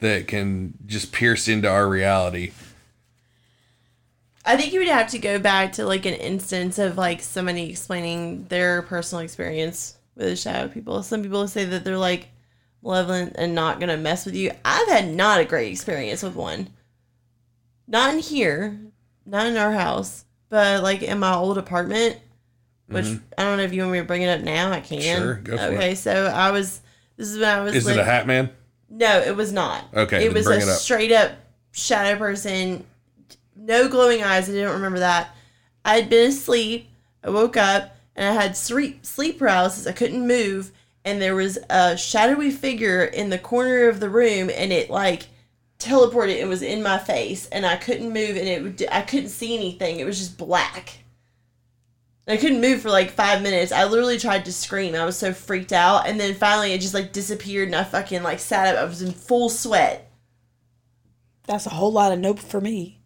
[0.00, 2.52] that can just pierce into our reality.
[4.44, 7.70] I think you would have to go back to like an instance of like somebody
[7.70, 11.02] explaining their personal experience with the shadow people.
[11.02, 12.28] Some people say that they're like
[12.82, 14.50] malevolent and not gonna mess with you.
[14.64, 16.70] I've had not a great experience with one.
[17.86, 18.80] Not in here,
[19.24, 22.18] not in our house, but like in my old apartment,
[22.86, 23.06] which
[23.38, 24.72] I don't know if you want me to bring it up now.
[24.72, 24.98] I can.
[24.98, 25.22] Mm-hmm.
[25.22, 25.98] Sure, go for okay, it.
[25.98, 26.80] so I was.
[27.16, 27.74] This is when I was.
[27.74, 28.50] Is like, it a hat man?
[28.88, 29.84] no, it was not.
[29.94, 31.32] Okay, It was a it straight up
[31.70, 32.84] shadow person.
[33.54, 34.48] No glowing eyes.
[34.48, 35.34] I didn't remember that.
[35.84, 36.88] I had been asleep.
[37.24, 39.86] I woke up and I had sleep sleep paralysis.
[39.86, 40.72] I couldn't move,
[41.04, 45.28] and there was a shadowy figure in the corner of the room, and it like
[45.78, 46.36] teleported.
[46.36, 49.98] It was in my face, and I couldn't move, and it I couldn't see anything.
[49.98, 50.98] It was just black.
[52.28, 53.72] I couldn't move for like five minutes.
[53.72, 54.94] I literally tried to scream.
[54.94, 58.22] I was so freaked out, and then finally it just like disappeared, and I fucking
[58.22, 58.80] like sat up.
[58.80, 60.10] I was in full sweat.
[61.46, 63.01] That's a whole lot of nope for me.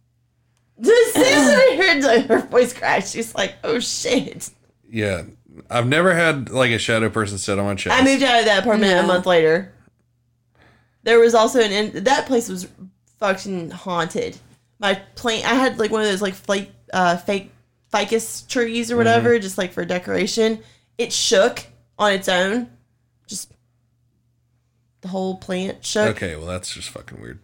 [0.81, 4.51] As soon as I heard like, her voice crack, she's like, "Oh shit!"
[4.91, 5.23] Yeah.
[5.71, 7.99] I've never had like a shadow person sit on my chest.
[7.99, 9.73] I moved out of that apartment a month later.
[11.03, 12.69] There was also an in- that place was
[13.19, 14.37] fucking haunted.
[14.79, 17.53] My plant, I had like one of those like flake, uh, fake
[17.91, 20.59] ficus trees or whatever, just like for decoration.
[20.99, 21.65] It shook
[21.99, 22.69] on its own,
[23.27, 23.51] just
[25.01, 26.17] the whole plant shook.
[26.17, 27.39] Okay, well that's just fucking weird.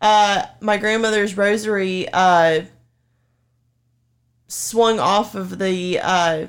[0.00, 2.62] uh, my grandmother's rosary uh,
[4.48, 6.46] swung off of the uh,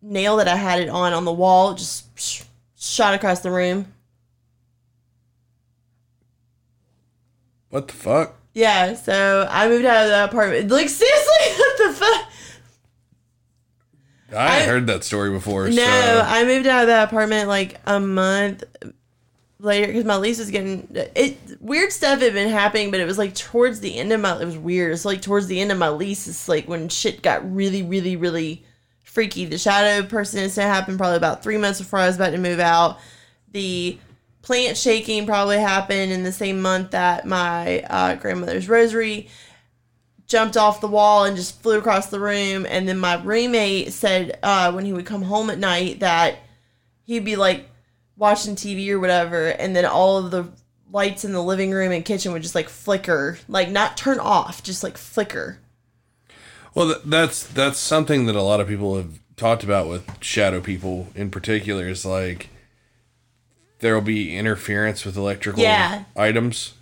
[0.00, 2.42] nail that I had it on on the wall, just sh-
[2.78, 3.92] shot across the room.
[7.70, 8.36] What the fuck?
[8.54, 10.70] Yeah, so I moved out of the apartment.
[10.70, 12.28] Like seriously, what the fuck?
[14.32, 15.68] I, I- heard that story before.
[15.68, 18.64] No, so I moved out of that apartment like a month
[19.66, 21.36] later because my lease was getting it.
[21.60, 24.40] Weird stuff had been happening, but it was like towards the end of my.
[24.40, 24.92] It was weird.
[24.92, 26.26] It's like towards the end of my lease.
[26.26, 28.64] It's like when shit got really, really, really
[29.02, 29.44] freaky.
[29.44, 32.60] The shadow person incident happened probably about three months before I was about to move
[32.60, 32.98] out.
[33.52, 33.98] The
[34.42, 39.28] plant shaking probably happened in the same month that my uh, grandmother's rosary
[40.26, 42.66] jumped off the wall and just flew across the room.
[42.68, 46.38] And then my roommate said uh, when he would come home at night that
[47.04, 47.68] he'd be like
[48.16, 50.48] watching TV or whatever, and then all of the
[50.90, 54.62] lights in the living room and kitchen would just like flicker, like not turn off,
[54.62, 55.58] just like flicker.
[56.74, 61.08] Well, that's that's something that a lot of people have talked about with shadow people
[61.14, 61.88] in particular.
[61.88, 62.48] Is like
[63.80, 66.04] there will be interference with electrical Yeah.
[66.16, 66.72] items.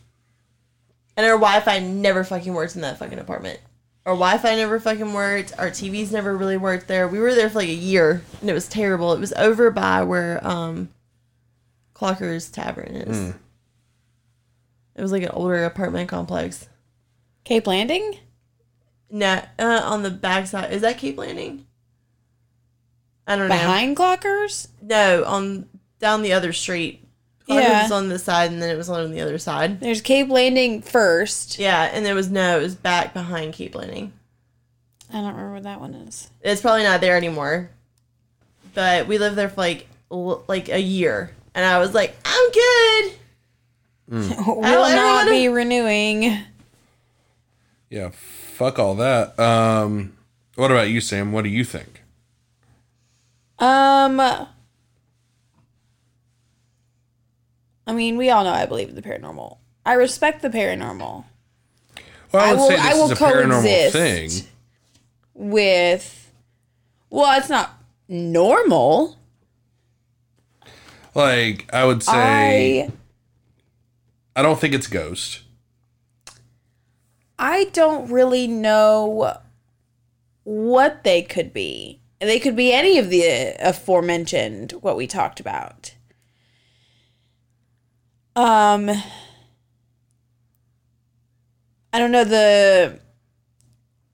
[1.17, 3.61] And our Wi-Fi never fucking worked in that fucking apartment.
[4.05, 5.53] Our Wi-Fi never fucking worked.
[5.59, 7.07] Our TVs never really worked there.
[7.09, 9.13] We were there for like a year, and it was terrible.
[9.13, 10.89] It was over by where um,
[11.95, 13.35] Clocker's Tavern is.
[14.97, 16.69] It was like an older apartment complex.
[17.45, 18.19] Cape Landing?
[19.11, 20.73] No, uh, on the back side.
[20.73, 21.67] Is that Cape Landing?
[23.27, 23.55] I don't know.
[23.55, 24.69] Behind Clockers?
[24.83, 27.01] No, on down the other street.
[27.47, 27.83] Clocker's Yeah.
[27.83, 29.81] was on this side, and then it was on the other side.
[29.81, 31.59] There's Cape Landing first.
[31.59, 32.59] Yeah, and there was no.
[32.59, 34.13] It was back behind Cape Landing.
[35.11, 36.31] I don't remember what that one is.
[36.41, 37.71] It's probably not there anymore.
[38.75, 43.13] But we lived there for like like a year, and I was like, I'm good.
[44.09, 46.39] will everyone- not be renewing.
[47.91, 49.39] Yeah, fuck all that.
[49.39, 50.17] Um,
[50.57, 51.33] what about you, Sam?
[51.33, 52.03] What do you think?
[53.59, 54.49] Um, I
[57.93, 59.59] mean, we all know I believe in the paranormal.
[59.87, 61.25] I respect the paranormal
[62.33, 63.93] Well, I I will- say this I will is a paranormal coexist.
[63.93, 64.49] thing.
[65.35, 66.31] with.
[67.11, 67.79] Well, it's not
[68.09, 69.17] normal.
[71.15, 72.91] Like, I would say, I
[74.37, 75.43] I don't think it's ghost.
[77.39, 79.39] I don't really know
[80.43, 82.01] what they could be.
[82.21, 85.95] They could be any of the aforementioned what we talked about.
[88.37, 88.91] Um
[91.93, 92.99] I don't know the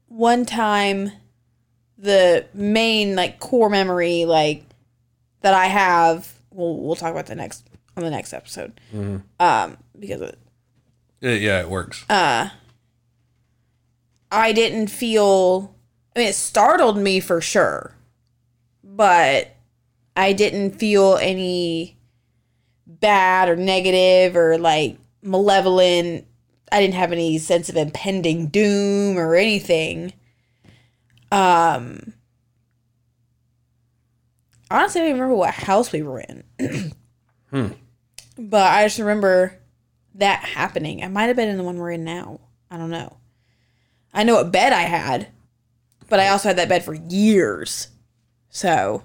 [0.09, 1.13] one time
[1.97, 4.65] the main like core memory like
[5.41, 8.81] that I have we'll we'll talk about the next on the next episode.
[9.39, 10.35] Um because
[11.21, 12.05] Yeah, yeah, it works.
[12.09, 12.51] Uh,
[14.31, 15.75] I didn't feel
[16.15, 17.95] I mean it startled me for sure.
[18.83, 19.55] But
[20.17, 21.97] I didn't feel any
[22.87, 26.27] bad or negative or like malevolent.
[26.73, 30.13] I didn't have any sense of impending doom or anything.
[31.33, 32.15] Um
[34.71, 36.95] honestly I don't even remember what house we were in.
[38.41, 39.59] But I just remember
[40.15, 41.05] that happening.
[41.05, 42.41] I might have been in the one we're in now.
[42.71, 43.19] I don't know.
[44.15, 45.29] I know what bed I had,
[46.09, 47.89] but I also had that bed for years.
[48.49, 49.03] So,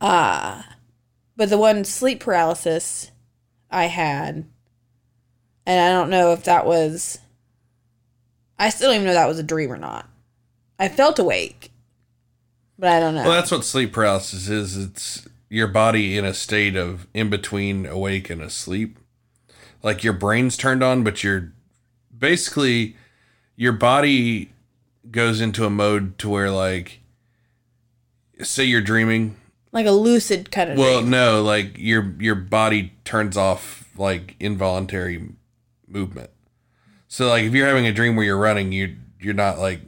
[0.00, 0.62] uh,
[1.36, 3.10] but the one sleep paralysis
[3.70, 4.46] I had,
[5.66, 7.18] and I don't know if that was,
[8.58, 10.08] I still don't even know that was a dream or not.
[10.78, 11.72] I felt awake,
[12.78, 13.22] but I don't know.
[13.24, 14.76] Well, that's what sleep paralysis is.
[14.76, 18.98] It's your body in a state of in between awake and asleep.
[19.82, 21.52] Like your brain's turned on, but you're
[22.16, 22.96] basically
[23.56, 24.52] your body
[25.10, 27.00] goes into a mode to where like
[28.42, 29.36] say you're dreaming.
[29.72, 31.10] like a lucid kind of Well, dream.
[31.10, 35.30] no, like your your body turns off like involuntary
[35.86, 36.30] movement.
[37.08, 39.80] So like if you're having a dream where you're running, you you're not like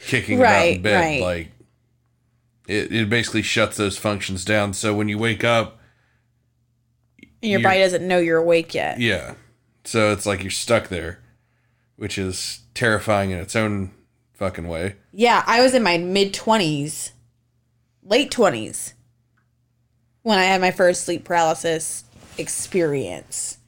[0.00, 0.98] kicking about in bed.
[0.98, 1.20] right.
[1.20, 1.48] Like
[2.70, 4.72] it, it basically shuts those functions down.
[4.72, 5.78] So when you wake up,
[7.42, 9.00] and your body doesn't know you're awake yet.
[9.00, 9.34] yeah.
[9.84, 11.20] So it's like you're stuck there,
[11.96, 13.92] which is terrifying in its own
[14.34, 14.96] fucking way.
[15.10, 17.12] Yeah, I was in my mid 20s,
[18.04, 18.92] late 20s,
[20.22, 22.04] when I had my first sleep paralysis
[22.36, 23.58] experience.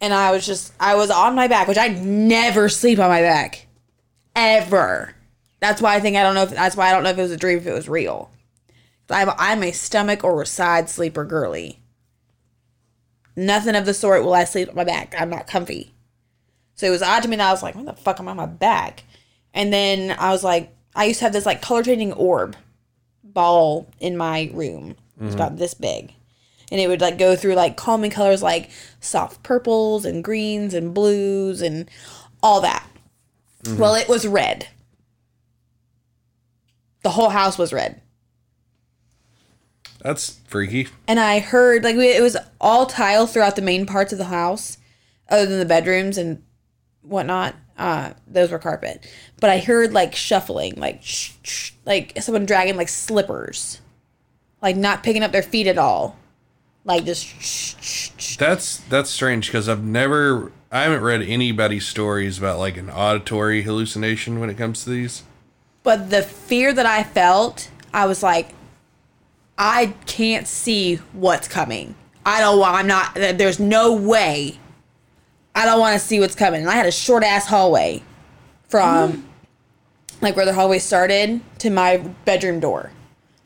[0.00, 3.22] And I was just, I was on my back, which I never sleep on my
[3.22, 3.68] back.
[4.34, 5.14] Ever.
[5.62, 7.22] That's why I think I don't know if, that's why I don't know if it
[7.22, 8.32] was a dream, if it was real.
[9.08, 11.78] I'm, I'm a stomach or a side sleeper girly.
[13.36, 15.14] Nothing of the sort will I sleep on my back.
[15.16, 15.94] I'm not comfy.
[16.74, 18.32] So it was odd to me that I was like, what the fuck am I
[18.32, 19.04] on my back?
[19.54, 22.56] And then I was like, I used to have this like color changing orb
[23.22, 24.96] ball in my room.
[25.16, 25.42] It was mm-hmm.
[25.42, 26.12] about this big.
[26.72, 30.92] And it would like go through like calming colors like soft purples and greens and
[30.92, 31.88] blues and
[32.42, 32.84] all that.
[33.62, 33.78] Mm-hmm.
[33.78, 34.66] Well, it was red.
[37.02, 38.00] The whole house was red.
[40.00, 40.88] That's freaky.
[41.06, 44.24] And I heard like we- it was all tile throughout the main parts of the
[44.26, 44.78] house,
[45.28, 46.42] other than the bedrooms and
[47.02, 47.54] whatnot.
[47.78, 49.06] Uh, those were carpet.
[49.40, 53.80] But I heard like shuffling, like shh, shh, like someone dragging like slippers,
[54.60, 56.16] like not picking up their feet at all,
[56.84, 57.24] like just.
[57.24, 58.36] Shh, shh, shh.
[58.36, 63.62] That's that's strange because I've never I haven't read anybody's stories about like an auditory
[63.62, 65.22] hallucination when it comes to these.
[65.82, 68.54] But the fear that I felt, I was like,
[69.58, 71.94] I can't see what's coming.
[72.24, 72.76] I don't want.
[72.76, 73.14] I'm not.
[73.14, 74.58] There's no way.
[75.54, 76.62] I don't want to see what's coming.
[76.62, 78.02] And I had a short ass hallway
[78.68, 79.22] from mm-hmm.
[80.20, 82.90] like where the hallway started to my bedroom door.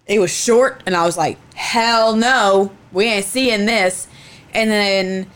[0.07, 4.07] It was short, and I was like, hell no, we ain't seeing this.
[4.55, 5.30] And then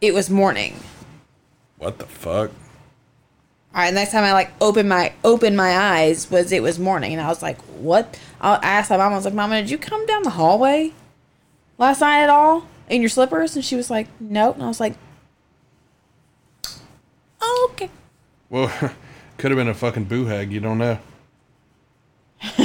[0.00, 0.80] it was morning.
[1.76, 2.52] What the fuck?
[3.72, 7.12] All right, next time I like opened my opened my eyes was it was morning,
[7.12, 9.12] and I was like, "What?" I asked my mom.
[9.12, 10.92] I was like, "Mama, did you come down the hallway
[11.78, 14.80] last night at all in your slippers?" And she was like, "Nope." And I was
[14.80, 14.94] like,
[17.68, 17.90] "Okay."
[18.48, 18.66] Well,
[19.38, 20.50] could have been a fucking boo hag.
[20.50, 20.98] You don't know.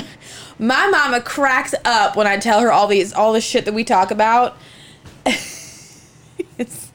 [0.57, 3.83] My mama cracks up when I tell her all these all the shit that we
[3.83, 4.57] talk about.
[5.27, 6.91] it's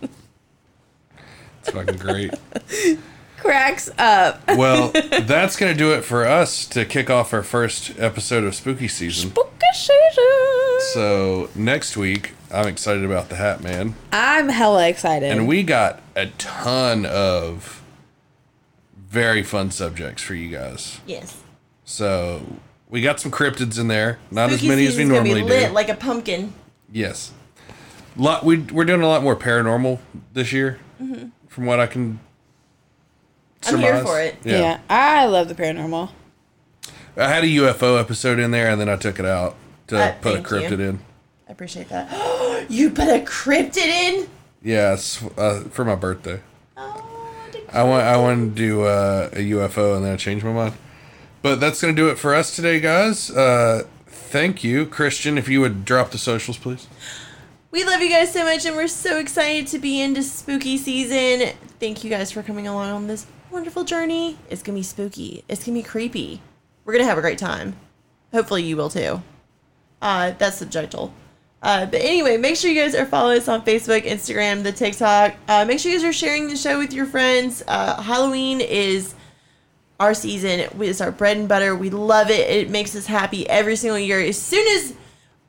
[1.62, 2.34] It's fucking great.
[3.40, 4.40] Cracks up.
[4.56, 8.54] Well, that's going to do it for us to kick off our first episode of
[8.54, 9.30] spooky season.
[9.30, 10.80] Spooky season.
[10.92, 13.94] So, next week, I'm excited about the Hat Man.
[14.12, 15.30] I'm hella excited.
[15.30, 17.82] And we got a ton of
[18.96, 21.00] very fun subjects for you guys.
[21.06, 21.42] Yes.
[21.84, 22.42] So,
[22.90, 24.18] we got some cryptids in there.
[24.30, 25.74] Not Spooky as many as we season's gonna be normally lit do.
[25.74, 26.52] like a pumpkin.
[26.92, 27.32] yes.
[28.16, 30.00] Lot we we're doing a lot more paranormal
[30.32, 31.28] this year, mm-hmm.
[31.46, 32.18] from what I can.
[33.66, 34.36] I'm here for it.
[34.44, 34.80] yeah.
[34.88, 36.10] I love the paranormal.
[37.16, 39.56] I had a UFO episode in there, and then I took it out
[39.88, 40.56] to Uh, put a thank you.
[40.76, 41.00] cryptid in.
[41.48, 42.66] I appreciate that.
[42.70, 44.28] you put a cryptid in?
[44.62, 46.40] Yeah, it's, uh, for my birthday.
[46.76, 47.06] Oh,
[47.72, 50.74] I want I wanted to do uh, a UFO, and then I changed my mind.
[51.42, 53.30] But that's gonna do it for us today, guys.
[53.30, 55.36] Uh, thank you, Christian.
[55.38, 56.86] If you would drop the socials, please.
[57.70, 61.50] We love you guys so much, and we're so excited to be into spooky season.
[61.78, 64.38] Thank you guys for coming along on this wonderful journey.
[64.48, 65.44] It's gonna be spooky.
[65.48, 66.40] It's gonna be creepy.
[66.84, 67.76] We're gonna have a great time.
[68.32, 69.22] Hopefully, you will too.
[70.00, 71.12] Uh, that's subjectual.
[71.62, 75.34] Uh, but anyway, make sure you guys are following us on Facebook, Instagram, the TikTok.
[75.46, 77.62] Uh, make sure you guys are sharing the show with your friends.
[77.66, 79.14] Uh, Halloween is
[79.98, 80.60] our season.
[80.80, 81.76] It's our bread and butter.
[81.76, 82.48] We love it.
[82.48, 84.20] It makes us happy every single year.
[84.20, 84.94] As soon as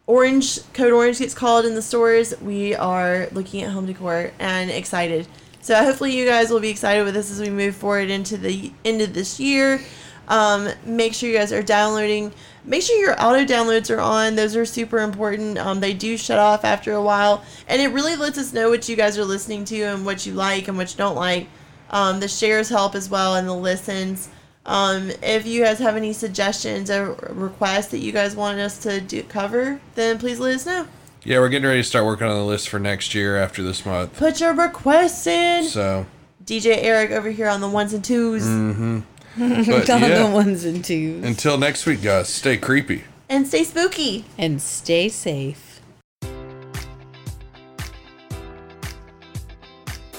[0.08, 4.70] Orange Code Orange gets called in the stores, we are looking at home decor and
[4.70, 5.28] excited.
[5.62, 8.72] So hopefully you guys will be excited with us as we move forward into the
[8.84, 9.82] end of this year.
[10.28, 12.34] Um, make sure you guys are downloading.
[12.64, 14.36] Make sure your auto downloads are on.
[14.36, 15.58] Those are super important.
[15.58, 18.88] Um, they do shut off after a while, and it really lets us know what
[18.88, 21.48] you guys are listening to and what you like and what you don't like.
[21.90, 24.30] Um, the shares help as well and the listens.
[24.66, 29.02] Um, if you guys have any suggestions or requests that you guys want us to
[29.02, 30.88] do cover, then please let us know.
[31.24, 33.86] Yeah, we're getting ready to start working on the list for next year after this
[33.86, 34.18] month.
[34.18, 35.66] Put your requests in.
[35.66, 36.06] So,
[36.44, 39.04] DJ Eric over here on the ones and 2s Mm.
[39.38, 41.24] but On the ones and twos.
[41.24, 43.04] until next week, guys, stay creepy.
[43.30, 44.26] and stay spooky.
[44.38, 45.71] and stay safe.